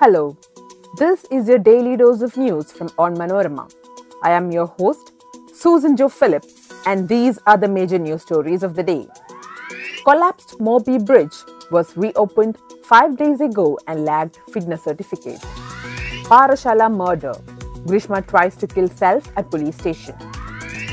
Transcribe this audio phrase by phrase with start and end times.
[0.00, 0.36] Hello,
[0.96, 3.68] this is your daily dose of news from Onmanorama.
[4.22, 5.10] I am your host,
[5.52, 6.44] Susan Joe Phillip,
[6.86, 9.08] and these are the major news stories of the day.
[10.04, 11.34] Collapsed Morbi Bridge
[11.72, 15.40] was reopened five days ago and lagged fitness certificate.
[16.30, 17.32] Parassala murder.
[17.88, 20.14] Grishma tries to kill self at police station.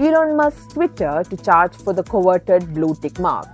[0.00, 3.46] Elon Musk's Twitter to charge for the coveted blue tick mark.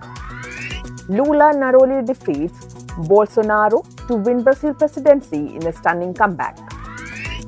[1.10, 6.56] Lula narrowly defeats Bolsonaro to win Brazil presidency in a stunning comeback.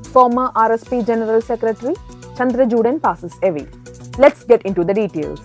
[0.07, 1.95] Former RSP General Secretary
[2.37, 3.67] Chandrachoodan passes away.
[4.19, 5.41] Let's get into the details.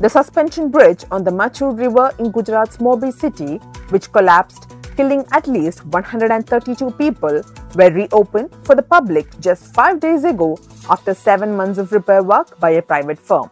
[0.00, 3.56] The suspension bridge on the Machchhu River in Gujarat's Morbi city,
[3.90, 7.42] which collapsed, killing at least 132 people,
[7.74, 10.56] were reopened for the public just five days ago
[10.88, 13.50] after seven months of repair work by a private firm.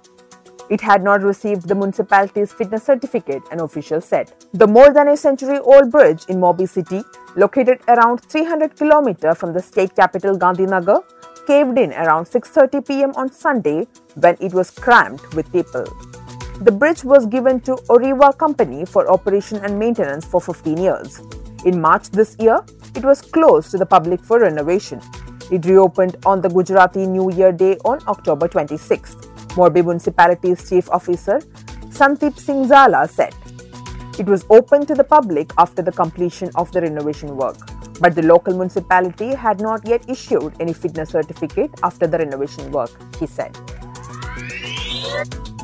[0.69, 4.33] It had not received the municipality's fitness certificate, an official said.
[4.53, 7.03] The more than a century old bridge in Morbi city,
[7.37, 11.05] located around 300 km from the state capital Gandhinagar,
[11.47, 13.87] caved in around 6:30 pm on Sunday
[14.17, 15.85] when it was crammed with people.
[16.69, 21.21] The bridge was given to Oreva Company for operation and maintenance for 15 years.
[21.65, 22.59] In March this year,
[22.95, 25.01] it was closed to the public for renovation.
[25.53, 29.36] It reopened on the Gujarati New Year Day on October 26th.
[29.57, 31.41] Morbi Municipality's Chief Officer
[31.89, 33.35] Sandeep Singh Zala said.
[34.19, 37.57] It was open to the public after the completion of the renovation work,
[38.01, 42.91] but the local municipality had not yet issued any fitness certificate after the renovation work,
[43.19, 43.53] he said.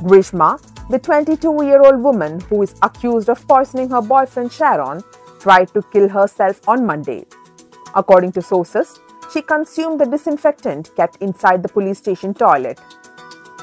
[0.08, 5.02] Grishma, the 22 year old woman who is accused of poisoning her boyfriend Sharon,
[5.38, 7.26] tried to kill herself on Monday.
[7.94, 9.00] According to sources,
[9.32, 12.80] she consumed the disinfectant kept inside the police station toilet.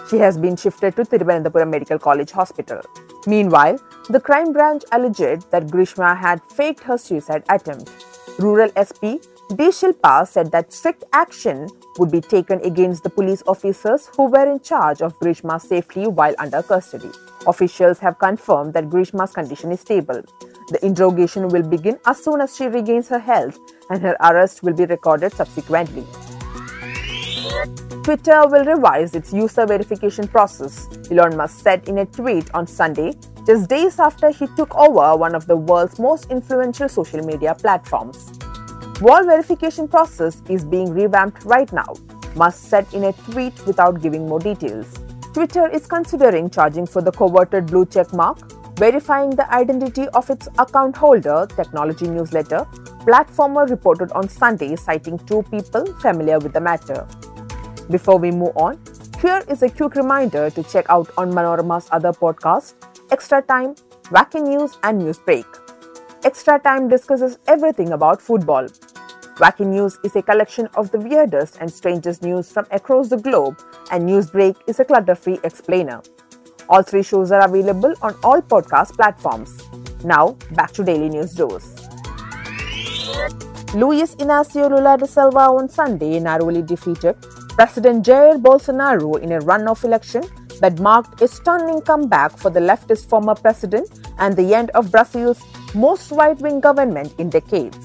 [0.10, 2.82] She has been shifted to Thiruvananthapuram Medical College Hospital.
[3.28, 7.92] Meanwhile, the crime branch alleged that Grishma had faked her suicide attempt.
[8.40, 9.22] Rural SP
[9.56, 9.69] D.
[9.69, 11.68] Shilpa said that strict action
[11.98, 16.36] would be taken against the police officers who were in charge of Grishma's safety while
[16.38, 17.09] under custody.
[17.48, 20.22] Officials have confirmed that Grishma's condition is stable.
[20.69, 23.59] The interrogation will begin as soon as she regains her health
[23.90, 26.06] and her arrest will be recorded subsequently.
[28.03, 33.14] Twitter will revise its user verification process, Elon Musk said in a tweet on Sunday,
[33.46, 38.31] just days after he took over one of the world's most influential social media platforms.
[39.02, 41.94] Wall verification process is being revamped right now,
[42.36, 44.88] Musk said in a tweet without giving more details.
[45.34, 48.40] Twitter is considering charging for the coveted blue check mark,
[48.78, 52.66] verifying the identity of its account holder, Technology Newsletter,
[53.00, 57.08] Platformer reported on Sunday, citing two people familiar with the matter.
[57.89, 58.79] Before we move on,
[59.19, 62.75] here is a quick reminder to check out Onmanorama's other podcasts,
[63.09, 63.73] Extra Time,
[64.13, 65.45] Wacky News, and Newsbreak.
[66.23, 68.67] Extra Time discusses everything about football.
[69.38, 73.59] Wacky News is a collection of the weirdest and strangest news from across the globe,
[73.91, 76.03] and Newsbreak is a clutter free explainer.
[76.69, 79.63] All three shows are available on all podcast platforms.
[80.03, 81.78] Now, back to Daily News Dose.
[83.75, 87.16] Luis Inacio Lula da Silva on Sunday narrowly defeated
[87.50, 90.24] President Jair Bolsonaro in a runoff election
[90.59, 93.88] that marked a stunning comeback for the leftist former president
[94.18, 95.44] and the end of Brazil's
[95.75, 97.78] most right wing government in decades.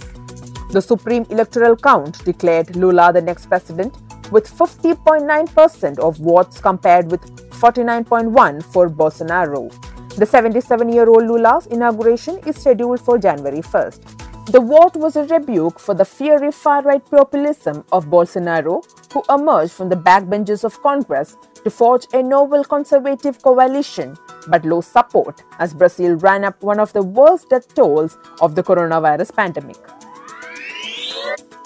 [0.70, 3.94] The Supreme Electoral Court declared Lula the next president
[4.32, 7.20] with 50.9% of votes compared with
[7.60, 9.70] 49.1 for Bolsonaro.
[10.16, 14.23] The 77 year old Lula's inauguration is scheduled for January 1st.
[14.46, 19.72] The vote was a rebuke for the fiery far right populism of Bolsonaro, who emerged
[19.72, 24.16] from the backbenches of Congress to forge a novel conservative coalition
[24.48, 28.62] but lost support as Brazil ran up one of the worst death tolls of the
[28.62, 29.78] coronavirus pandemic.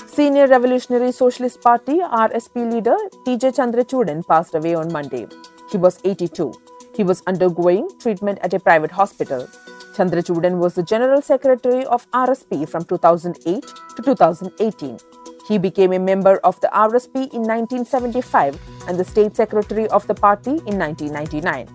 [0.07, 5.27] Senior Revolutionary Socialist Party RSP leader TJ Chandrachoodan passed away on Monday.
[5.71, 6.53] He was 82.
[6.99, 9.47] He was undergoing treatment at a private hospital.
[9.95, 13.63] Chandrachoodan was the General Secretary of RSP from 2008
[13.95, 14.99] to 2018.
[15.47, 20.15] He became a member of the RSP in 1975 and the State Secretary of the
[20.15, 21.69] party in 1999.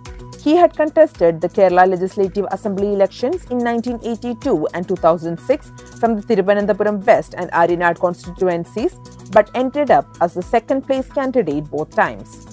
[0.43, 5.71] He had contested the Kerala Legislative Assembly elections in 1982 and 2006
[6.01, 8.99] from the Thiruvananthapuram West and Aryanad constituencies,
[9.31, 12.52] but ended up as the second place candidate both times.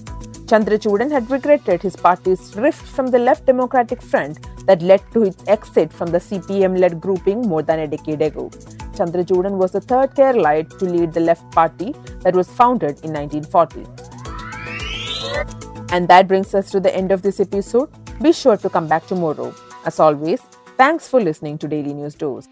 [0.51, 5.45] Chandrachoodan had regretted his party's rift from the Left Democratic Front that led to its
[5.47, 8.49] exit from the CPM led grouping more than a decade ago.
[8.97, 13.87] Chandrachoodan was the third Keralaite to lead the Left Party that was founded in 1940.
[15.95, 17.89] And that brings us to the end of this episode.
[18.21, 19.55] Be sure to come back tomorrow.
[19.85, 20.41] As always,
[20.77, 22.49] thanks for listening to Daily News Dose.